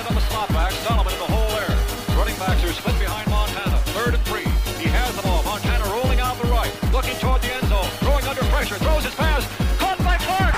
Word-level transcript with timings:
on 0.00 0.14
the 0.14 0.20
slot 0.22 0.48
back. 0.48 0.72
Sullivan 0.72 1.12
in 1.12 1.18
the 1.18 1.26
hole 1.26 1.48
there. 1.52 2.16
Running 2.16 2.36
backs 2.38 2.64
are 2.64 2.72
split 2.72 2.98
behind 2.98 3.28
Montana. 3.28 3.76
Third 3.92 4.14
and 4.14 4.24
three. 4.24 4.48
He 4.80 4.88
has 4.88 5.14
the 5.14 5.22
ball. 5.22 5.42
Montana 5.44 5.84
rolling 5.92 6.18
out 6.18 6.40
the 6.40 6.48
right. 6.48 6.72
Looking 6.92 7.14
toward 7.16 7.42
the 7.42 7.52
end 7.52 7.68
zone. 7.68 7.84
Throwing 8.00 8.24
under 8.24 8.40
pressure. 8.48 8.76
Throws 8.76 9.04
his 9.04 9.14
pass. 9.14 9.44
Caught 9.78 9.98
by 9.98 10.16
Clark. 10.16 10.54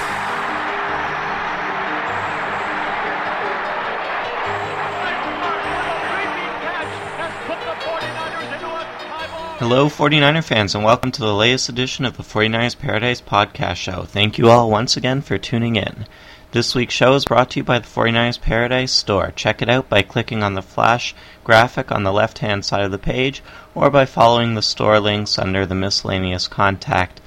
Hello, 9.58 9.88
49er 9.88 10.44
fans, 10.44 10.76
and 10.76 10.84
welcome 10.84 11.10
to 11.10 11.20
the 11.20 11.34
latest 11.34 11.68
edition 11.68 12.04
of 12.04 12.16
the 12.16 12.22
49ers 12.22 12.78
Paradise 12.78 13.20
Podcast 13.20 13.76
Show. 13.76 14.04
Thank 14.04 14.38
you 14.38 14.48
all 14.48 14.70
once 14.70 14.96
again 14.96 15.22
for 15.22 15.38
tuning 15.38 15.74
in. 15.74 16.06
This 16.54 16.72
week's 16.72 16.94
show 16.94 17.14
is 17.14 17.24
brought 17.24 17.50
to 17.50 17.58
you 17.58 17.64
by 17.64 17.80
the 17.80 17.88
49ers 17.88 18.40
Paradise 18.40 18.92
Store. 18.92 19.32
Check 19.34 19.60
it 19.60 19.68
out 19.68 19.88
by 19.88 20.02
clicking 20.02 20.44
on 20.44 20.54
the 20.54 20.62
flash 20.62 21.12
graphic 21.42 21.90
on 21.90 22.04
the 22.04 22.12
left 22.12 22.38
hand 22.38 22.64
side 22.64 22.84
of 22.84 22.92
the 22.92 22.96
page 22.96 23.42
or 23.74 23.90
by 23.90 24.04
following 24.04 24.54
the 24.54 24.62
store 24.62 25.00
links 25.00 25.36
under 25.36 25.66
the 25.66 25.74
miscellaneous 25.74 26.46
contact 26.46 27.20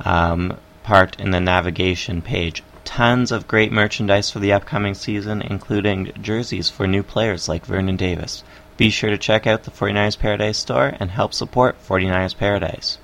um, 0.00 0.58
part 0.82 1.18
in 1.18 1.30
the 1.30 1.40
navigation 1.40 2.20
page. 2.20 2.62
Tons 2.84 3.32
of 3.32 3.48
great 3.48 3.72
merchandise 3.72 4.30
for 4.30 4.38
the 4.38 4.52
upcoming 4.52 4.92
season, 4.92 5.40
including 5.40 6.12
jerseys 6.20 6.68
for 6.68 6.86
new 6.86 7.02
players 7.02 7.48
like 7.48 7.64
Vernon 7.64 7.96
Davis. 7.96 8.44
Be 8.76 8.90
sure 8.90 9.08
to 9.08 9.16
check 9.16 9.46
out 9.46 9.62
the 9.62 9.70
49ers 9.70 10.18
Paradise 10.18 10.58
store 10.58 10.94
and 11.00 11.10
help 11.10 11.32
support 11.32 11.82
49ers 11.88 12.36
Paradise. 12.36 12.98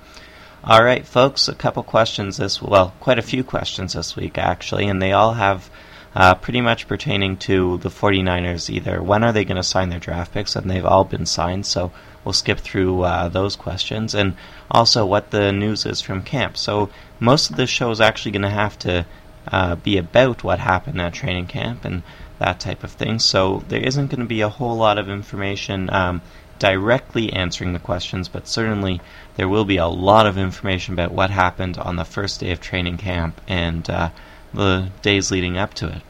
All 0.63 0.83
right, 0.83 1.03
folks, 1.03 1.47
a 1.47 1.55
couple 1.55 1.81
questions 1.81 2.37
this 2.37 2.61
well, 2.61 2.93
quite 2.99 3.17
a 3.17 3.23
few 3.23 3.43
questions 3.43 3.93
this 3.93 4.15
week 4.15 4.37
actually, 4.37 4.85
and 4.85 5.01
they 5.01 5.11
all 5.11 5.33
have 5.33 5.71
uh, 6.13 6.35
pretty 6.35 6.61
much 6.61 6.87
pertaining 6.87 7.37
to 7.37 7.79
the 7.79 7.89
49ers 7.89 8.69
either 8.69 9.01
when 9.01 9.23
are 9.23 9.31
they 9.31 9.43
going 9.43 9.55
to 9.57 9.63
sign 9.63 9.89
their 9.89 9.97
draft 9.97 10.33
picks 10.33 10.55
and 10.55 10.69
they've 10.69 10.85
all 10.85 11.03
been 11.03 11.25
signed, 11.25 11.65
so 11.65 11.91
we'll 12.23 12.33
skip 12.33 12.59
through 12.59 13.01
uh, 13.01 13.27
those 13.29 13.55
questions 13.55 14.13
and 14.13 14.35
also 14.69 15.03
what 15.03 15.31
the 15.31 15.51
news 15.51 15.87
is 15.87 15.99
from 15.99 16.21
camp. 16.21 16.55
So 16.55 16.91
most 17.19 17.49
of 17.49 17.55
this 17.55 17.71
show 17.71 17.89
is 17.89 17.99
actually 17.99 18.33
going 18.33 18.43
to 18.43 18.49
have 18.49 18.77
to 18.79 19.07
uh, 19.47 19.77
be 19.77 19.97
about 19.97 20.43
what 20.43 20.59
happened 20.59 21.01
at 21.01 21.15
training 21.15 21.47
camp 21.47 21.85
and 21.85 22.03
that 22.37 22.59
type 22.59 22.83
of 22.83 22.91
thing. 22.91 23.17
So 23.17 23.63
there 23.67 23.81
isn't 23.81 24.11
going 24.11 24.19
to 24.19 24.27
be 24.27 24.41
a 24.41 24.49
whole 24.49 24.75
lot 24.75 24.99
of 24.99 25.09
information 25.09 25.89
um, 25.91 26.21
directly 26.61 27.33
answering 27.33 27.73
the 27.73 27.79
questions, 27.79 28.27
but 28.27 28.47
certainly 28.47 29.01
there 29.35 29.49
will 29.49 29.65
be 29.65 29.77
a 29.77 29.87
lot 29.87 30.27
of 30.27 30.37
information 30.37 30.93
about 30.93 31.11
what 31.11 31.31
happened 31.31 31.75
on 31.79 31.95
the 31.95 32.05
first 32.05 32.39
day 32.39 32.51
of 32.51 32.61
training 32.61 32.97
camp 32.97 33.41
and 33.47 33.89
uh, 33.89 34.11
the 34.53 34.91
days 35.01 35.31
leading 35.31 35.57
up 35.57 35.73
to 35.73 35.87
it. 35.87 36.03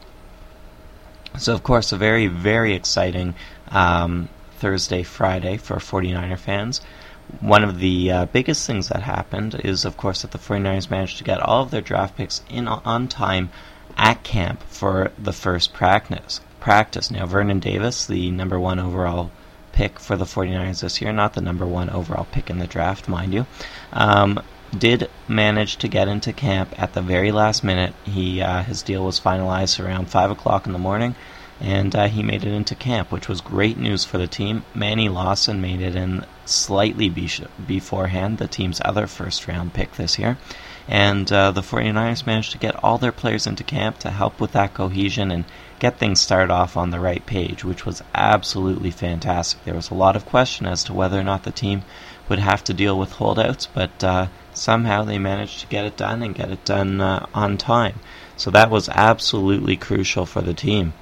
So, 1.38 1.54
of 1.54 1.62
course, 1.62 1.90
a 1.90 1.96
very, 1.96 2.26
very 2.26 2.74
exciting 2.74 3.34
um, 3.70 4.28
Thursday, 4.58 5.02
Friday 5.02 5.56
for 5.56 5.76
49er 5.76 6.38
fans. 6.38 6.82
One 7.40 7.64
of 7.64 7.78
the 7.78 8.12
uh, 8.12 8.26
biggest 8.26 8.66
things 8.66 8.88
that 8.88 9.04
happened 9.04 9.58
is, 9.64 9.86
of 9.86 9.96
course, 9.96 10.20
that 10.20 10.32
the 10.32 10.38
49ers 10.38 10.90
managed 10.90 11.16
to 11.16 11.24
get 11.24 11.40
all 11.40 11.62
of 11.62 11.70
their 11.70 11.80
draft 11.80 12.18
picks 12.18 12.42
in 12.50 12.68
on 12.68 13.08
time 13.08 13.48
at 13.96 14.22
camp 14.22 14.62
for 14.64 15.12
the 15.18 15.32
first 15.32 15.72
practice. 15.72 16.42
Practice 16.60 17.10
now, 17.10 17.24
Vernon 17.24 17.58
Davis, 17.58 18.04
the 18.04 18.30
number 18.30 18.60
one 18.60 18.78
overall 18.78 19.30
pick 19.72 19.98
for 19.98 20.16
the 20.16 20.24
49ers 20.24 20.80
this 20.80 21.00
year, 21.00 21.12
not 21.12 21.34
the 21.34 21.40
number 21.40 21.66
one 21.66 21.90
overall 21.90 22.26
pick 22.30 22.50
in 22.50 22.58
the 22.58 22.66
draft, 22.66 23.08
mind 23.08 23.32
you, 23.34 23.46
um, 23.92 24.40
did 24.76 25.10
manage 25.28 25.76
to 25.76 25.88
get 25.88 26.08
into 26.08 26.32
camp 26.32 26.74
at 26.80 26.94
the 26.94 27.02
very 27.02 27.32
last 27.32 27.62
minute. 27.62 27.94
He 28.04 28.40
uh, 28.40 28.62
his 28.62 28.82
deal 28.82 29.04
was 29.04 29.20
finalized 29.20 29.84
around 29.84 30.08
five 30.10 30.30
o'clock 30.30 30.66
in 30.66 30.72
the 30.72 30.78
morning, 30.78 31.14
and 31.60 31.94
uh, 31.94 32.08
he 32.08 32.22
made 32.22 32.44
it 32.44 32.52
into 32.52 32.74
camp, 32.74 33.12
which 33.12 33.28
was 33.28 33.40
great 33.40 33.76
news 33.76 34.04
for 34.04 34.18
the 34.18 34.26
team. 34.26 34.64
Manny 34.74 35.08
Lawson 35.08 35.60
made 35.60 35.80
it 35.80 35.94
in 35.94 36.24
slightly 36.44 37.08
be- 37.08 37.30
beforehand, 37.66 38.38
the 38.38 38.48
team's 38.48 38.80
other 38.84 39.06
first 39.06 39.46
round 39.46 39.74
pick 39.74 39.92
this 39.92 40.18
year. 40.18 40.38
And 40.88 41.30
uh, 41.32 41.52
the 41.52 41.60
49ers 41.60 42.26
managed 42.26 42.52
to 42.52 42.58
get 42.58 42.82
all 42.82 42.98
their 42.98 43.12
players 43.12 43.46
into 43.46 43.62
camp 43.62 43.98
to 44.00 44.10
help 44.10 44.40
with 44.40 44.52
that 44.52 44.74
cohesion 44.74 45.30
and 45.30 45.44
get 45.78 45.98
things 45.98 46.20
started 46.20 46.52
off 46.52 46.76
on 46.76 46.90
the 46.90 47.00
right 47.00 47.24
page, 47.24 47.64
which 47.64 47.86
was 47.86 48.02
absolutely 48.14 48.90
fantastic. 48.90 49.64
There 49.64 49.74
was 49.74 49.90
a 49.90 49.94
lot 49.94 50.16
of 50.16 50.26
question 50.26 50.66
as 50.66 50.84
to 50.84 50.92
whether 50.92 51.18
or 51.18 51.24
not 51.24 51.44
the 51.44 51.50
team 51.50 51.82
would 52.28 52.38
have 52.38 52.64
to 52.64 52.74
deal 52.74 52.98
with 52.98 53.12
holdouts, 53.12 53.66
but 53.66 54.02
uh, 54.04 54.26
somehow 54.54 55.04
they 55.04 55.18
managed 55.18 55.60
to 55.60 55.66
get 55.66 55.84
it 55.84 55.96
done 55.96 56.22
and 56.22 56.34
get 56.34 56.50
it 56.50 56.64
done 56.64 57.00
uh, 57.00 57.26
on 57.34 57.58
time. 57.58 57.98
So 58.36 58.50
that 58.50 58.70
was 58.70 58.88
absolutely 58.88 59.76
crucial 59.76 60.26
for 60.26 60.40
the 60.40 60.54
team. 60.54 60.94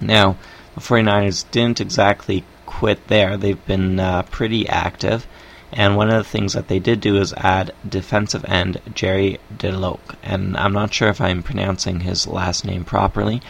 Now, 0.00 0.36
the 0.74 0.80
49ers 0.80 1.50
didn't 1.50 1.80
exactly 1.80 2.44
quit 2.66 3.08
there. 3.08 3.36
They've 3.36 3.66
been 3.66 4.00
uh, 4.00 4.22
pretty 4.22 4.68
active. 4.68 5.26
And 5.72 5.96
one 5.96 6.10
of 6.10 6.16
the 6.16 6.28
things 6.28 6.52
that 6.52 6.68
they 6.68 6.78
did 6.78 7.00
do 7.00 7.16
is 7.16 7.32
add 7.34 7.72
defensive 7.88 8.44
end 8.44 8.80
Jerry 8.94 9.38
Deloke. 9.56 10.16
And 10.22 10.56
I'm 10.56 10.72
not 10.72 10.92
sure 10.92 11.08
if 11.08 11.20
I'm 11.20 11.42
pronouncing 11.42 12.00
his 12.00 12.26
last 12.26 12.64
name 12.64 12.84
properly, 12.84 13.40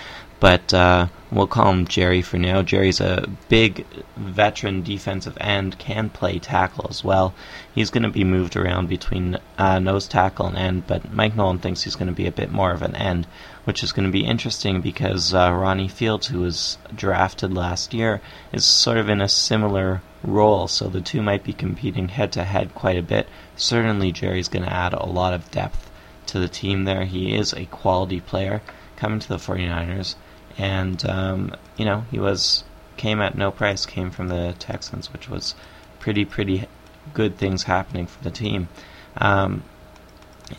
but 0.43 0.75
uh, 0.75 1.07
we'll 1.31 1.47
call 1.47 1.71
him 1.71 1.87
Jerry 1.87 2.21
for 2.21 2.37
now. 2.37 2.63
Jerry's 2.63 3.01
a 3.01 3.29
big 3.49 3.87
veteran 4.17 4.83
defensive 4.83 5.39
end, 5.41 5.79
can 5.79 6.11
play 6.11 6.41
tackle 6.41 6.89
as 6.91 7.05
well. 7.05 7.33
He's 7.73 7.91
going 7.91 8.03
to 8.03 8.09
be 8.09 8.25
moved 8.25 8.57
around 8.57 8.89
between 8.89 9.39
uh, 9.57 9.79
nose 9.79 10.09
tackle 10.09 10.49
and 10.49 10.59
end, 10.59 10.89
but 10.89 11.13
Mike 11.13 11.37
Nolan 11.37 11.61
thinks 11.61 11.83
he's 11.83 11.95
going 11.95 12.09
to 12.09 12.13
be 12.13 12.27
a 12.27 12.33
bit 12.33 12.51
more 12.51 12.73
of 12.73 12.83
an 12.83 12.97
end, 12.97 13.29
which 13.63 13.85
is 13.85 13.93
going 13.93 14.05
to 14.05 14.11
be 14.11 14.27
interesting 14.27 14.81
because 14.81 15.33
uh, 15.33 15.53
Ronnie 15.53 15.87
Fields, 15.87 16.27
who 16.27 16.41
was 16.41 16.77
drafted 16.93 17.55
last 17.55 17.95
year, 17.95 18.21
is 18.53 18.65
sort 18.65 18.99
of 18.99 19.09
in 19.09 19.21
a 19.21 19.29
similar 19.29 20.03
role, 20.25 20.67
so 20.67 20.89
the 20.89 21.01
two 21.01 21.23
might 21.23 21.45
be 21.45 21.53
competing 21.53 22.09
head 22.09 22.33
to 22.33 22.43
head 22.43 22.75
quite 22.75 22.99
a 22.99 23.03
bit. 23.03 23.29
Certainly, 23.55 24.11
Jerry's 24.11 24.49
going 24.49 24.65
to 24.65 24.73
add 24.73 24.93
a 24.93 25.07
lot 25.07 25.35
of 25.35 25.53
depth 25.53 25.89
to 26.27 26.41
the 26.41 26.49
team 26.49 26.83
there. 26.83 27.05
He 27.05 27.37
is 27.37 27.53
a 27.53 27.67
quality 27.67 28.19
player 28.19 28.61
coming 28.97 29.21
to 29.21 29.29
the 29.29 29.37
49ers 29.37 30.17
and 30.59 31.05
um, 31.09 31.55
you 31.77 31.85
know 31.85 32.05
he 32.11 32.19
was 32.19 32.65
came 32.97 33.21
at 33.21 33.37
no 33.37 33.51
price, 33.51 33.87
came 33.87 34.11
from 34.11 34.29
the 34.29 34.55
Texans, 34.59 35.13
which 35.13 35.29
was 35.29 35.55
pretty 35.99 36.25
pretty 36.25 36.69
good 37.15 37.37
things 37.37 37.65
happening 37.65 38.07
for 38.07 38.23
the 38.23 38.31
team. 38.31 38.69
Um, 39.17 39.65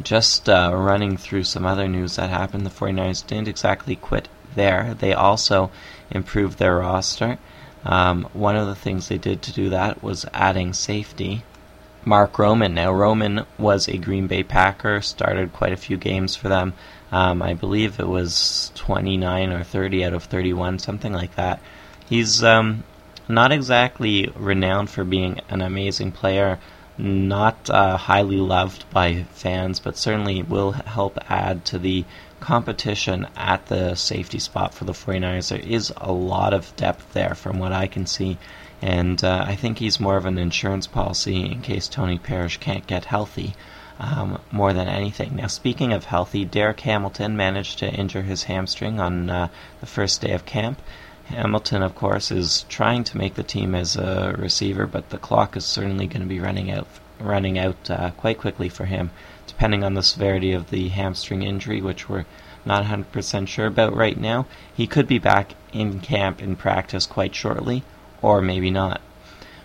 just 0.02 0.50
uh, 0.50 0.72
running 0.74 1.18
through 1.18 1.44
some 1.44 1.66
other 1.66 1.88
news 1.88 2.16
that 2.16 2.30
happened, 2.30 2.66
the 2.66 2.70
49ers 2.70 3.26
didn't 3.26 3.48
exactly 3.48 3.96
quit 3.96 4.28
there. 4.56 4.96
They 4.98 5.14
also 5.14 5.72
improved 6.10 6.58
their 6.58 6.78
roster. 6.78 7.38
Um, 7.86 8.24
one 8.34 8.56
of 8.56 8.68
the 8.68 8.76
things 8.76 9.08
they 9.08 9.18
did 9.18 9.42
to 9.44 9.54
do 9.54 9.70
that 9.70 10.02
was 10.02 10.26
adding 10.34 10.74
safety. 10.74 11.44
Mark 12.06 12.38
Roman. 12.38 12.74
Now, 12.74 12.94
Roman 12.94 13.46
was 13.58 13.88
a 13.88 13.98
Green 13.98 14.28
Bay 14.28 14.44
Packer, 14.44 15.02
started 15.02 15.54
quite 15.54 15.74
a 15.74 15.78
few 15.78 15.98
games 15.98 16.36
for 16.36 16.50
them. 16.50 16.74
Um, 17.14 17.44
I 17.44 17.54
believe 17.54 18.00
it 18.00 18.08
was 18.08 18.72
29 18.74 19.52
or 19.52 19.64
30 19.64 20.04
out 20.04 20.14
of 20.14 20.24
31, 20.24 20.80
something 20.80 21.14
like 21.14 21.36
that. 21.36 21.62
He's 22.10 22.44
um, 22.44 22.84
not 23.30 23.52
exactly 23.52 24.34
renowned 24.36 24.90
for 24.90 25.04
being 25.04 25.40
an 25.48 25.62
amazing 25.62 26.12
player, 26.12 26.58
not 26.98 27.70
uh, 27.70 27.98
highly 27.98 28.38
loved 28.38 28.90
by 28.90 29.26
fans, 29.36 29.80
but 29.80 29.96
certainly 29.96 30.42
will 30.42 30.72
help 30.72 31.20
add 31.30 31.66
to 31.66 31.78
the 31.78 32.04
competition 32.40 33.28
at 33.38 33.68
the 33.68 33.94
safety 33.94 34.40
spot 34.40 34.74
for 34.74 34.86
the 34.86 34.94
49ers. 34.94 35.50
There 35.50 35.60
is 35.60 35.94
a 35.98 36.12
lot 36.12 36.52
of 36.52 36.76
depth 36.78 37.14
there 37.14 37.36
from 37.36 37.60
what 37.60 37.72
I 37.74 37.86
can 37.86 38.08
see, 38.08 38.40
and 38.82 39.24
uh, 39.24 39.46
I 39.48 39.56
think 39.56 39.78
he's 39.78 40.00
more 40.00 40.18
of 40.18 40.26
an 40.26 40.40
insurance 40.40 40.88
policy 40.88 41.46
in 41.46 41.62
case 41.62 41.88
Tony 41.88 42.18
Parrish 42.18 42.58
can't 42.58 42.88
get 42.88 43.06
healthy 43.06 43.54
um, 44.00 44.40
more 44.52 44.74
than 44.74 44.88
anything. 44.88 45.36
Now, 45.36 45.48
speaking 45.48 45.94
of 45.94 46.06
healthy, 46.06 46.46
Derrick 46.46 46.82
Hamilton 46.82 47.38
managed 47.38 47.80
to 47.80 47.92
injure 47.92 48.24
his 48.24 48.44
hamstring 48.44 49.00
on 49.00 49.30
uh, 49.30 49.48
the 49.80 49.86
first 49.86 50.22
day 50.22 50.32
of 50.32 50.46
camp. 50.46 50.82
Hamilton, 51.26 51.82
of 51.82 51.96
course, 51.96 52.32
is 52.32 52.66
trying 52.68 53.04
to 53.06 53.18
make 53.18 53.36
the 53.36 53.44
team 53.44 53.74
as 53.76 53.96
a 53.96 54.36
receiver, 54.38 54.86
but 54.86 55.10
the 55.10 55.18
clock 55.18 55.56
is 55.56 55.66
certainly 55.66 56.08
going 56.08 56.22
to 56.22 56.28
be 56.28 56.40
running 56.40 56.72
out 56.72 56.88
running 57.20 57.58
out 57.58 57.90
uh, 57.90 58.12
quite 58.12 58.38
quickly 58.38 58.68
for 58.68 58.86
him, 58.86 59.10
depending 59.48 59.84
on 59.84 59.94
the 59.94 60.04
severity 60.04 60.52
of 60.52 60.70
the 60.70 60.90
hamstring 60.90 61.42
injury, 61.42 61.82
which 61.82 62.10
we're 62.10 62.26
not 62.66 62.84
100% 62.86 63.48
sure 63.48 63.68
about 63.68 63.96
right 63.96 64.20
now. 64.20 64.46
He 64.74 64.88
could 64.88 65.08
be 65.08 65.20
back 65.20 65.54
in 65.72 66.00
camp 66.00 66.42
in 66.42 66.56
practice 66.56 67.06
quite 67.06 67.34
shortly, 67.34 67.84
or 68.22 68.42
maybe 68.42 68.72
not. 68.72 69.02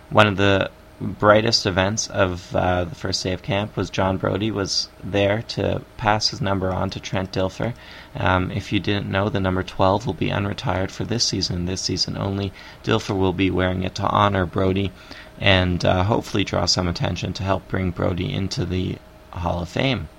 One 0.09 0.27
of 0.27 0.37
the 0.37 0.71
brightest 1.01 1.65
events 1.65 2.07
of 2.07 2.55
uh, 2.55 2.83
the 2.83 2.95
first 2.95 3.23
day 3.23 3.31
of 3.31 3.41
camp 3.41 3.75
was 3.77 3.89
John 3.89 4.17
Brodie 4.17 4.51
was 4.51 4.89
there 5.03 5.41
to 5.43 5.81
pass 5.97 6.29
his 6.29 6.41
number 6.41 6.71
on 6.71 6.89
to 6.91 6.99
Trent 6.99 7.31
Dilfer. 7.31 7.73
Um, 8.15 8.51
if 8.51 8.73
you 8.73 8.79
didn't 8.79 9.09
know, 9.09 9.29
the 9.29 9.39
number 9.39 9.63
12 9.63 10.05
will 10.05 10.13
be 10.13 10.29
unretired 10.29 10.91
for 10.91 11.05
this 11.05 11.23
season, 11.23 11.65
this 11.65 11.81
season 11.81 12.17
only. 12.17 12.51
Dilfer 12.83 13.17
will 13.17 13.33
be 13.33 13.49
wearing 13.49 13.83
it 13.83 13.95
to 13.95 14.07
honor 14.07 14.45
Brodie 14.45 14.91
and 15.39 15.83
uh, 15.85 16.03
hopefully 16.03 16.43
draw 16.43 16.65
some 16.65 16.87
attention 16.87 17.31
to 17.33 17.43
help 17.43 17.67
bring 17.69 17.91
Brodie 17.91 18.33
into 18.33 18.65
the 18.65 18.97
Hall 19.31 19.61
of 19.61 19.69
Fame. 19.69 20.09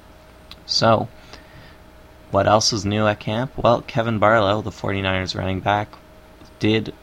So, 0.65 1.09
what 2.31 2.47
else 2.47 2.73
is 2.73 2.87
new 2.87 3.07
at 3.07 3.21
camp? 3.21 3.53
Well, 3.57 3.83
Kevin 3.83 4.19
Barlow, 4.19 4.63
the 4.63 4.71
49ers 4.71 5.37
running 5.37 5.61
back, 5.61 5.89
did 6.59 6.95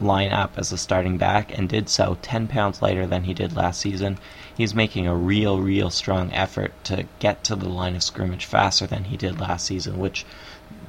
line 0.00 0.32
up 0.32 0.54
as 0.56 0.72
a 0.72 0.78
starting 0.78 1.18
back 1.18 1.56
and 1.56 1.68
did 1.68 1.88
so 1.88 2.18
10 2.22 2.48
pounds 2.48 2.82
lighter 2.82 3.06
than 3.06 3.24
he 3.24 3.34
did 3.34 3.56
last 3.56 3.80
season. 3.80 4.18
He's 4.56 4.74
making 4.74 5.06
a 5.06 5.14
real, 5.14 5.60
real 5.60 5.90
strong 5.90 6.32
effort 6.32 6.72
to 6.84 7.06
get 7.18 7.44
to 7.44 7.56
the 7.56 7.68
line 7.68 7.96
of 7.96 8.02
scrimmage 8.02 8.44
faster 8.44 8.86
than 8.86 9.04
he 9.04 9.16
did 9.16 9.40
last 9.40 9.66
season, 9.66 9.98
which 9.98 10.24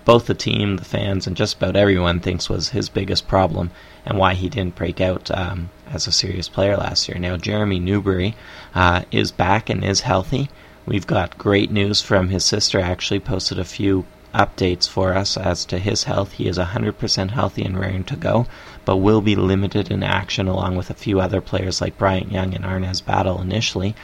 both 0.06 0.28
the 0.28 0.36
team, 0.36 0.78
the 0.78 0.86
fans, 0.86 1.26
and 1.26 1.36
just 1.36 1.58
about 1.58 1.76
everyone 1.76 2.20
thinks 2.20 2.50
was 2.50 2.70
his 2.70 2.90
biggest 2.90 3.28
problem 3.28 3.72
and 4.06 4.18
why 4.18 4.36
he 4.36 4.50
didn't 4.50 4.76
break 4.76 5.02
out 5.02 5.32
um, 5.32 5.70
as 5.90 6.06
a 6.06 6.12
serious 6.12 6.48
player 6.48 6.78
last 6.78 7.10
year. 7.10 7.18
Now, 7.18 7.38
Jeremy 7.38 7.80
Newberry 7.80 8.36
uh, 8.76 9.04
is 9.12 9.32
back 9.32 9.70
and 9.70 9.84
is 9.84 10.02
healthy. 10.02 10.50
We've 10.86 11.08
got 11.08 11.40
great 11.40 11.72
news 11.72 12.04
from 12.04 12.30
his 12.30 12.46
sister, 12.46 12.80
actually, 12.80 13.20
posted 13.20 13.58
a 13.58 13.66
few 13.66 14.06
updates 14.36 14.88
for 14.88 15.16
us 15.16 15.38
as 15.38 15.66
to 15.66 15.80
his 15.80 16.04
health. 16.04 16.34
He 16.34 16.48
is 16.48 16.58
100% 16.58 17.32
healthy 17.32 17.64
and 17.64 17.80
raring 17.80 18.04
to 18.04 18.16
go, 18.16 18.46
but 18.84 18.98
will 18.98 19.22
be 19.22 19.36
limited 19.36 19.90
in 19.90 20.04
action 20.04 20.48
along 20.48 20.76
with 20.76 20.90
a 20.90 20.94
few 20.94 21.20
other 21.20 21.42
players 21.42 21.82
like 21.82 21.98
Bryant 21.98 22.32
Young 22.32 22.54
and 22.54 22.66
Arnaz 22.66 23.04
Battle 23.04 23.42
initially. 23.42 23.96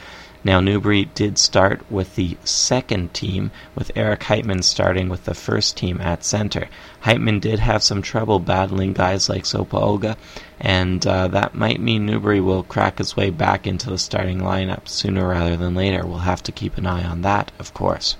Now, 0.44 0.58
Newberry 0.58 1.04
did 1.04 1.38
start 1.38 1.88
with 1.88 2.16
the 2.16 2.36
second 2.42 3.14
team, 3.14 3.52
with 3.76 3.92
Eric 3.94 4.22
Heitmann 4.22 4.64
starting 4.64 5.08
with 5.08 5.24
the 5.24 5.34
first 5.34 5.76
team 5.76 6.00
at 6.00 6.24
center. 6.24 6.68
Heitmann 7.04 7.40
did 7.40 7.60
have 7.60 7.84
some 7.84 8.02
trouble 8.02 8.40
battling 8.40 8.92
guys 8.92 9.28
like 9.28 9.44
Sopa 9.44 10.16
and 10.58 11.06
uh, 11.06 11.28
that 11.28 11.54
might 11.54 11.80
mean 11.80 12.06
Newberry 12.06 12.40
will 12.40 12.64
crack 12.64 12.98
his 12.98 13.16
way 13.16 13.30
back 13.30 13.68
into 13.68 13.88
the 13.88 13.98
starting 13.98 14.40
lineup 14.40 14.88
sooner 14.88 15.28
rather 15.28 15.56
than 15.56 15.76
later. 15.76 16.04
We'll 16.04 16.18
have 16.18 16.42
to 16.44 16.52
keep 16.52 16.76
an 16.76 16.86
eye 16.86 17.04
on 17.04 17.22
that, 17.22 17.52
of 17.60 17.72
course. 17.72 18.16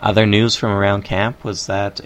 Other 0.00 0.26
news 0.26 0.56
from 0.56 0.70
around 0.70 1.02
camp 1.02 1.44
was 1.44 1.66
that 1.66 2.00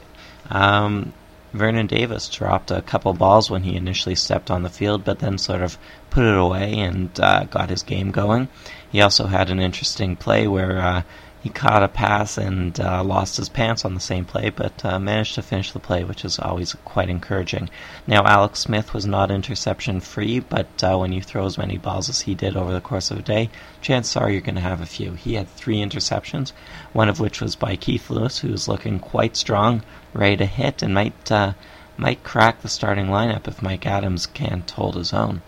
um, 0.51 1.13
Vernon 1.53 1.87
Davis 1.87 2.29
dropped 2.29 2.71
a 2.71 2.83
couple 2.83 3.13
balls 3.15 3.51
when 3.51 3.63
he 3.63 3.77
initially 3.77 4.15
stepped 4.15 4.51
on 4.51 4.63
the 4.63 4.71
field, 4.71 5.05
but 5.05 5.19
then 5.19 5.39
sort 5.39 5.63
of 5.63 5.79
put 6.11 6.25
it 6.25 6.37
away 6.37 6.79
and 6.79 7.19
uh, 7.21 7.45
got 7.45 7.71
his 7.71 7.83
game 7.83 8.11
going. 8.11 8.49
He 8.91 9.01
also 9.01 9.27
had 9.27 9.51
an 9.51 9.61
interesting 9.61 10.17
play 10.17 10.47
where 10.47 10.79
uh, 10.79 11.03
he 11.41 11.49
caught 11.49 11.85
a 11.85 11.89
pass 11.89 12.37
and 12.37 12.81
uh, 12.81 13.03
lost 13.05 13.37
his 13.37 13.49
pants 13.49 13.85
on 13.85 13.95
the 13.95 14.01
same 14.01 14.25
play, 14.25 14.51
but 14.51 14.85
uh, 14.85 14.99
managed 14.99 15.37
to 15.37 15.43
finish 15.43 15.71
the 15.71 15.79
play, 15.79 16.03
which 16.03 16.25
is 16.25 16.39
always 16.39 16.75
quite 16.85 17.09
encouraging. 17.09 17.71
Now, 18.09 18.25
Alex 18.25 18.59
Smith 18.61 18.93
was 18.93 19.07
not 19.07 19.31
interception 19.31 20.01
free, 20.01 20.41
but 20.41 20.83
uh, 20.83 20.97
when 20.97 21.13
you 21.13 21.23
throw 21.23 21.47
as 21.47 21.57
many 21.57 21.79
balls 21.79 22.09
as 22.09 22.23
he 22.23 22.35
did 22.35 22.57
over 22.57 22.73
the 22.73 22.81
course 22.81 23.13
of 23.13 23.19
a 23.19 23.23
day, 23.23 23.51
chances 23.81 24.17
are 24.17 24.29
you're 24.29 24.41
going 24.41 24.57
to 24.57 24.61
have 24.61 24.81
a 24.81 24.87
few. 24.87 25.13
He 25.13 25.35
had 25.35 25.49
three 25.49 25.77
interceptions, 25.77 26.51
one 26.93 27.09
of 27.09 27.21
which 27.21 27.41
was 27.41 27.55
by 27.55 27.77
Keith 27.77 28.11
Lewis, 28.11 28.39
who's 28.39 28.67
looking 28.67 28.99
quite 28.99 29.37
strong, 29.37 29.85
ready 30.13 30.39
to 30.39 30.47
hit, 30.47 30.83
and 30.83 30.93
might 30.93 31.31
uh, 31.31 31.53
might 31.97 32.25
crack 32.25 32.63
the 32.63 32.69
starting 32.69 33.07
lineup 33.07 33.47
if 33.47 33.63
Mike 33.63 33.87
Adams 33.87 34.27
can't 34.27 34.69
hold 34.71 34.97
his 34.97 35.13
own. 35.13 35.43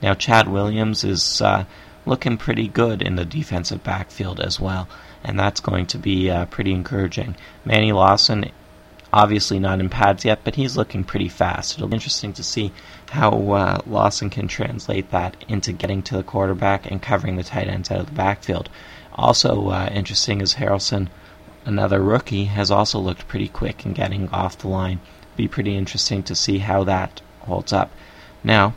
Now, 0.00 0.14
Chad 0.14 0.48
Williams 0.48 1.04
is 1.04 1.40
uh, 1.40 1.64
looking 2.06 2.36
pretty 2.36 2.68
good 2.68 3.02
in 3.02 3.16
the 3.16 3.24
defensive 3.24 3.84
backfield 3.84 4.40
as 4.40 4.60
well 4.60 4.88
and 5.24 5.38
that's 5.38 5.60
going 5.60 5.86
to 5.86 5.98
be 5.98 6.30
uh, 6.30 6.46
pretty 6.46 6.72
encouraging. 6.72 7.36
Manny 7.64 7.92
Lawson, 7.92 8.50
obviously 9.12 9.58
not 9.58 9.80
in 9.80 9.88
pads 9.88 10.24
yet, 10.24 10.40
but 10.44 10.54
he's 10.54 10.76
looking 10.76 11.04
pretty 11.04 11.28
fast. 11.28 11.76
It'll 11.76 11.88
be 11.88 11.94
interesting 11.94 12.32
to 12.34 12.42
see 12.42 12.72
how 13.10 13.30
uh, 13.52 13.80
Lawson 13.86 14.30
can 14.30 14.48
translate 14.48 15.10
that 15.10 15.36
into 15.48 15.72
getting 15.72 16.02
to 16.04 16.16
the 16.16 16.22
quarterback 16.22 16.90
and 16.90 17.02
covering 17.02 17.36
the 17.36 17.44
tight 17.44 17.68
ends 17.68 17.90
out 17.90 18.00
of 18.00 18.06
the 18.06 18.12
backfield. 18.12 18.68
Also 19.14 19.68
uh, 19.68 19.90
interesting 19.92 20.40
is 20.40 20.54
Haralson, 20.54 21.08
another 21.64 22.00
rookie, 22.00 22.44
has 22.44 22.70
also 22.70 22.98
looked 22.98 23.28
pretty 23.28 23.48
quick 23.48 23.84
in 23.84 23.92
getting 23.92 24.28
off 24.30 24.58
the 24.58 24.68
line. 24.68 25.00
Be 25.36 25.48
pretty 25.48 25.76
interesting 25.76 26.22
to 26.24 26.34
see 26.34 26.58
how 26.58 26.84
that 26.84 27.20
holds 27.40 27.72
up. 27.72 27.90
Now, 28.42 28.74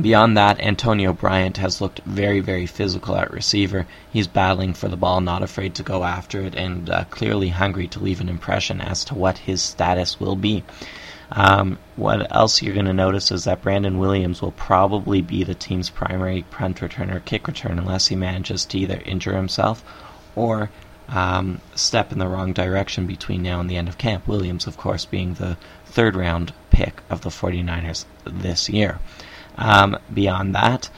Beyond 0.00 0.36
that, 0.36 0.60
Antonio 0.60 1.14
Bryant 1.14 1.56
has 1.56 1.80
looked 1.80 2.00
very, 2.00 2.40
very 2.40 2.66
physical 2.66 3.16
at 3.16 3.32
receiver. 3.32 3.86
He's 4.12 4.26
battling 4.26 4.74
for 4.74 4.88
the 4.88 4.96
ball, 4.96 5.22
not 5.22 5.42
afraid 5.42 5.74
to 5.76 5.82
go 5.82 6.04
after 6.04 6.42
it, 6.42 6.54
and 6.54 6.90
uh, 6.90 7.04
clearly 7.04 7.48
hungry 7.48 7.88
to 7.88 8.00
leave 8.00 8.20
an 8.20 8.28
impression 8.28 8.82
as 8.82 9.06
to 9.06 9.14
what 9.14 9.38
his 9.38 9.62
status 9.62 10.20
will 10.20 10.36
be. 10.36 10.64
Um, 11.32 11.78
what 11.96 12.30
else 12.34 12.60
you're 12.60 12.74
going 12.74 12.86
to 12.86 12.92
notice 12.92 13.32
is 13.32 13.44
that 13.44 13.62
Brandon 13.62 13.98
Williams 13.98 14.42
will 14.42 14.52
probably 14.52 15.22
be 15.22 15.44
the 15.44 15.54
team's 15.54 15.88
primary 15.88 16.42
punt 16.50 16.80
returner, 16.80 17.24
kick 17.24 17.46
return, 17.48 17.78
unless 17.78 18.08
he 18.08 18.16
manages 18.16 18.66
to 18.66 18.78
either 18.78 19.00
injure 19.06 19.34
himself 19.34 19.82
or 20.34 20.70
um, 21.08 21.60
step 21.74 22.12
in 22.12 22.18
the 22.18 22.28
wrong 22.28 22.52
direction 22.52 23.06
between 23.06 23.42
now 23.42 23.60
and 23.60 23.70
the 23.70 23.76
end 23.76 23.88
of 23.88 23.96
camp. 23.96 24.28
Williams, 24.28 24.66
of 24.66 24.76
course, 24.76 25.06
being 25.06 25.34
the 25.34 25.56
third 25.86 26.14
round 26.14 26.52
pick 26.70 27.00
of 27.08 27.22
the 27.22 27.30
49ers 27.30 28.04
this 28.24 28.68
year. 28.68 28.98
Um, 29.56 29.98
beyond 30.12 30.54
that, 30.54 30.90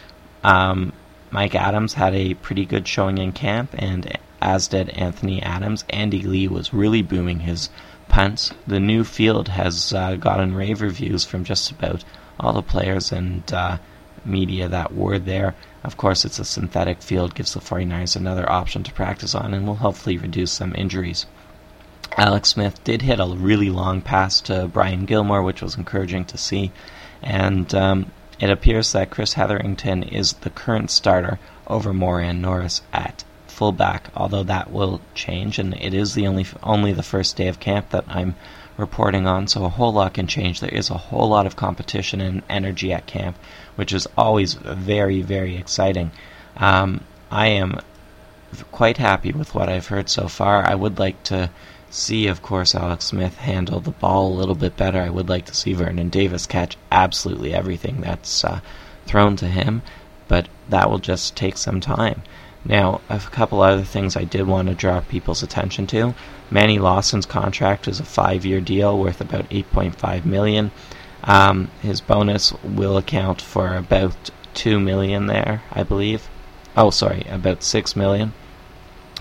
um, 0.42 0.92
Mike 1.30 1.54
Adams 1.54 1.94
had 1.94 2.14
a 2.14 2.34
pretty 2.34 2.64
good 2.64 2.88
showing 2.88 3.18
in 3.18 3.32
camp, 3.32 3.70
and 3.74 4.18
as 4.40 4.68
did 4.68 4.90
Anthony 4.90 5.42
Adams. 5.42 5.84
Andy 5.90 6.22
Lee 6.22 6.48
was 6.48 6.72
really 6.72 7.02
booming 7.02 7.40
his 7.40 7.70
punts. 8.08 8.52
The 8.66 8.80
new 8.80 9.04
field 9.04 9.48
has 9.48 9.92
uh, 9.92 10.16
gotten 10.16 10.54
rave 10.54 10.80
reviews 10.80 11.24
from 11.24 11.44
just 11.44 11.70
about 11.70 12.04
all 12.40 12.52
the 12.52 12.62
players 12.62 13.12
and 13.12 13.50
uh, 13.52 13.78
media 14.24 14.68
that 14.68 14.94
were 14.94 15.18
there. 15.18 15.54
Of 15.84 15.96
course, 15.96 16.24
it's 16.24 16.38
a 16.38 16.44
synthetic 16.44 17.02
field, 17.02 17.34
gives 17.34 17.54
the 17.54 17.60
49ers 17.60 18.16
another 18.16 18.50
option 18.50 18.82
to 18.84 18.92
practice 18.92 19.34
on, 19.34 19.54
and 19.54 19.66
will 19.66 19.76
hopefully 19.76 20.18
reduce 20.18 20.52
some 20.52 20.74
injuries. 20.74 21.26
Alex 22.16 22.50
Smith 22.50 22.82
did 22.84 23.02
hit 23.02 23.20
a 23.20 23.26
really 23.26 23.70
long 23.70 24.00
pass 24.00 24.40
to 24.42 24.66
Bryan 24.66 25.04
Gilmore, 25.04 25.42
which 25.42 25.62
was 25.62 25.76
encouraging 25.76 26.24
to 26.26 26.38
see. 26.38 26.72
And 27.22 27.72
um, 27.74 28.10
it 28.40 28.50
appears 28.50 28.92
that 28.92 29.10
Chris 29.10 29.34
Hetherington 29.34 30.02
is 30.02 30.32
the 30.34 30.50
current 30.50 30.90
starter 30.90 31.38
over 31.66 31.92
Moran 31.92 32.40
Norris 32.40 32.82
at 32.92 33.24
fullback, 33.46 34.10
although 34.14 34.44
that 34.44 34.70
will 34.70 35.00
change, 35.14 35.58
and 35.58 35.74
it 35.74 35.92
is 35.92 36.14
the 36.14 36.26
only 36.26 36.46
only 36.62 36.92
the 36.92 37.02
first 37.02 37.36
day 37.36 37.48
of 37.48 37.58
camp 37.58 37.90
that 37.90 38.04
I'm 38.08 38.36
reporting 38.76 39.26
on, 39.26 39.48
so 39.48 39.64
a 39.64 39.68
whole 39.68 39.92
lot 39.92 40.14
can 40.14 40.28
change. 40.28 40.60
There 40.60 40.70
is 40.70 40.88
a 40.88 40.96
whole 40.96 41.28
lot 41.28 41.46
of 41.46 41.56
competition 41.56 42.20
and 42.20 42.42
energy 42.48 42.92
at 42.92 43.06
camp, 43.06 43.36
which 43.74 43.92
is 43.92 44.06
always 44.16 44.54
very, 44.54 45.20
very 45.22 45.56
exciting. 45.56 46.12
Um, 46.56 47.00
I 47.30 47.48
am 47.48 47.80
quite 48.70 48.96
happy 48.96 49.32
with 49.32 49.54
what 49.54 49.68
I've 49.68 49.88
heard 49.88 50.08
so 50.08 50.28
far. 50.28 50.64
I 50.64 50.74
would 50.74 50.98
like 50.98 51.22
to 51.24 51.50
see, 51.90 52.26
of 52.26 52.42
course, 52.42 52.74
Alex 52.74 53.06
Smith 53.06 53.36
handle 53.38 53.80
the 53.80 53.90
ball 53.90 54.28
a 54.28 54.38
little 54.38 54.54
bit 54.54 54.76
better. 54.76 55.00
I 55.00 55.10
would 55.10 55.28
like 55.28 55.46
to 55.46 55.54
see 55.54 55.72
Vernon 55.72 56.08
Davis 56.08 56.46
catch 56.46 56.76
absolutely 56.90 57.54
everything 57.54 58.00
that's 58.00 58.44
uh, 58.44 58.60
thrown 59.06 59.36
to 59.36 59.46
him, 59.46 59.82
but 60.26 60.48
that 60.68 60.90
will 60.90 60.98
just 60.98 61.36
take 61.36 61.56
some 61.56 61.80
time. 61.80 62.22
Now, 62.64 63.00
a 63.08 63.18
couple 63.18 63.62
other 63.62 63.84
things 63.84 64.16
I 64.16 64.24
did 64.24 64.46
want 64.46 64.68
to 64.68 64.74
draw 64.74 65.00
people's 65.00 65.42
attention 65.42 65.86
to. 65.88 66.14
Manny 66.50 66.78
Lawson's 66.78 67.26
contract 67.26 67.88
is 67.88 68.00
a 68.00 68.04
five-year 68.04 68.60
deal 68.60 68.98
worth 68.98 69.20
about 69.20 69.48
8.5 69.48 70.24
million. 70.24 70.70
Um, 71.24 71.70
his 71.82 72.00
bonus 72.00 72.52
will 72.62 72.96
account 72.96 73.40
for 73.40 73.76
about 73.76 74.30
two 74.54 74.80
million 74.80 75.26
there, 75.26 75.62
I 75.70 75.82
believe. 75.82 76.28
Oh, 76.76 76.90
sorry, 76.90 77.24
about 77.28 77.62
six 77.62 77.96
million. 77.96 78.32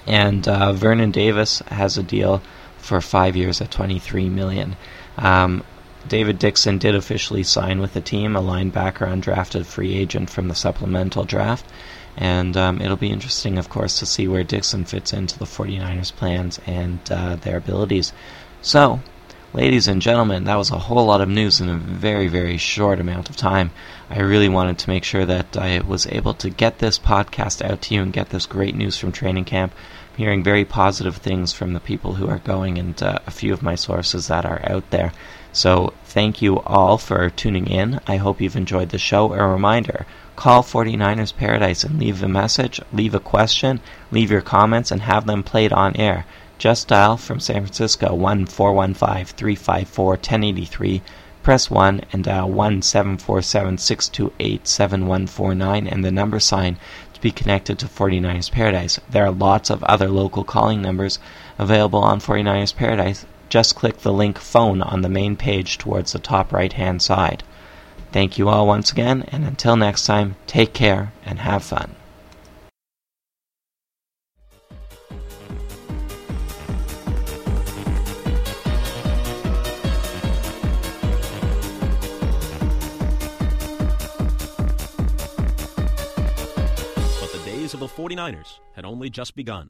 And 0.08 0.48
uh, 0.48 0.74
Vernon 0.74 1.12
Davis 1.12 1.60
has 1.68 1.98
a 1.98 2.04
deal 2.04 2.42
for 2.78 3.02
five 3.02 3.36
years 3.36 3.62
at 3.62 3.70
23 3.70 4.30
million. 4.30 4.78
Um, 5.18 5.64
David 6.08 6.40
Dixon 6.40 6.78
did 6.78 6.96
officially 6.96 7.44
sign 7.44 7.82
with 7.82 7.94
the 7.94 8.02
team, 8.02 8.36
a 8.36 8.42
linebacker 8.42 9.06
undrafted 9.06 9.66
free 9.66 9.94
agent 9.96 10.30
from 10.30 10.48
the 10.48 10.56
supplemental 10.56 11.26
draft. 11.26 11.66
And 12.16 12.56
um, 12.58 12.82
it'll 12.82 12.98
be 12.98 13.12
interesting, 13.12 13.58
of 13.58 13.70
course, 13.70 14.00
to 14.00 14.06
see 14.06 14.28
where 14.28 14.44
Dixon 14.44 14.86
fits 14.86 15.14
into 15.14 15.38
the 15.38 15.46
49ers' 15.46 16.16
plans 16.16 16.60
and 16.66 17.00
uh, 17.12 17.36
their 17.36 17.58
abilities. 17.58 18.14
So, 18.62 19.02
ladies 19.54 19.88
and 19.88 20.02
gentlemen, 20.02 20.46
that 20.46 20.56
was 20.56 20.72
a 20.72 20.80
whole 20.80 21.06
lot 21.06 21.22
of 21.22 21.30
news 21.30 21.60
in 21.60 21.70
a 21.70 21.78
very, 21.78 22.28
very 22.28 22.58
short 22.58 23.00
amount 23.00 23.30
of 23.30 23.36
time. 23.36 23.72
I 24.10 24.20
really 24.20 24.50
wanted 24.50 24.80
to 24.80 24.90
make 24.90 25.04
sure 25.04 25.26
that 25.26 25.58
I 25.58 25.82
was 25.82 26.08
able 26.08 26.34
to 26.36 26.50
get 26.50 26.80
this 26.80 26.98
podcast 26.98 27.64
out 27.64 27.82
to 27.84 27.94
you 27.94 28.02
and 28.02 28.14
get 28.14 28.30
this 28.30 28.46
great 28.48 28.76
news 28.76 28.98
from 28.98 29.12
training 29.12 29.46
camp 29.46 29.74
hearing 30.18 30.44
very 30.44 30.66
positive 30.66 31.18
things 31.18 31.54
from 31.54 31.74
the 31.74 31.80
people 31.80 32.16
who 32.16 32.28
are 32.28 32.40
going 32.40 32.80
and 32.80 33.02
uh, 33.04 33.20
a 33.28 33.32
few 33.32 33.54
of 33.54 33.62
my 33.62 33.76
sources 33.76 34.28
that 34.28 34.46
are 34.46 34.60
out 34.64 34.90
there. 34.90 35.14
So 35.54 35.94
thank 36.06 36.42
you 36.42 36.60
all 36.62 36.98
for 36.98 37.30
tuning 37.30 37.68
in. 37.68 38.00
I 38.08 38.18
hope 38.18 38.42
you've 38.42 38.56
enjoyed 38.56 38.90
the 38.90 38.98
show. 38.98 39.32
A 39.34 39.48
reminder 39.48 40.08
call 40.36 40.64
49ers 40.64 41.36
Paradise 41.36 41.84
and 41.84 42.00
leave 42.00 42.22
a 42.22 42.28
message, 42.28 42.82
leave 42.92 43.14
a 43.14 43.20
question, 43.20 43.80
leave 44.12 44.32
your 44.32 44.42
comments, 44.42 44.92
and 44.92 45.02
have 45.02 45.26
them 45.26 45.44
played 45.44 45.72
on 45.72 45.96
air. 45.96 46.26
Just 46.58 46.88
dial 46.88 47.18
from 47.18 47.40
San 47.40 47.62
Francisco 47.62 48.16
1 48.16 48.48
415 48.48 49.26
354 49.26 50.06
1083. 50.10 51.02
Press 51.44 51.72
1 51.72 52.02
and 52.12 52.24
dial 52.24 52.50
1 52.50 52.82
747 52.82 53.78
628 53.78 54.68
7149 54.68 55.88
and 55.88 56.04
the 56.04 56.12
number 56.12 56.40
sign 56.40 56.78
to 57.18 57.22
be 57.22 57.32
connected 57.32 57.80
to 57.80 57.88
49ers 57.88 58.52
Paradise. 58.52 59.00
There 59.10 59.26
are 59.26 59.32
lots 59.32 59.72
of 59.72 59.84
other 59.84 60.08
local 60.08 60.44
calling 60.44 60.82
numbers 60.82 61.18
available 61.58 62.00
on 62.00 62.20
49ers 62.20 62.76
Paradise 62.76 63.26
just 63.50 63.76
click 63.76 64.00
the 64.00 64.14
link 64.14 64.38
Phone 64.38 64.82
on 64.82 65.02
the 65.02 65.10
main 65.10 65.36
page 65.36 65.78
towards 65.78 66.12
the 66.12 66.20
top 66.20 66.54
right 66.54 66.74
hand 66.74 67.02
side. 67.02 67.44
Thank 68.12 68.38
you 68.38 68.50
all 68.50 68.68
once 68.68 68.92
again, 68.92 69.24
and 69.30 69.46
until 69.46 69.76
next 69.76 70.06
time, 70.06 70.36
take 70.48 70.74
care 70.74 71.12
and 71.26 71.40
have 71.40 71.64
fun. 71.64 71.97
Of 87.82 87.96
the 87.96 88.02
49ers 88.04 88.60
had 88.76 88.86
only 88.86 89.10
just 89.10 89.36
begun. 89.36 89.66